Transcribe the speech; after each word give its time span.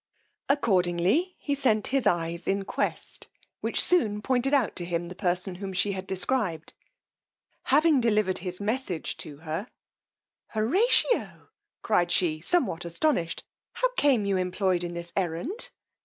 Accordingly 0.49 1.35
he 1.37 1.53
sent 1.53 1.85
his 1.93 2.07
eyes 2.07 2.47
in 2.47 2.65
quest, 2.65 3.27
which 3.59 3.79
soon 3.83 4.19
pointed 4.23 4.51
out 4.51 4.75
to 4.77 4.83
him 4.85 5.09
the 5.09 5.13
person 5.15 5.53
whom 5.61 5.73
she 5.73 5.91
had 5.91 6.07
described: 6.07 6.73
having 7.65 8.01
delivered 8.01 8.39
his 8.39 8.59
message 8.59 9.15
to 9.17 9.37
her; 9.45 9.67
Horatio! 10.55 11.49
cried 11.83 12.09
she, 12.09 12.41
somewhat 12.41 12.83
astonished, 12.83 13.43
how 13.73 13.89
came 13.95 14.25
you 14.25 14.37
employed 14.37 14.83
in 14.83 14.95
this 14.95 15.13
errand? 15.15 15.69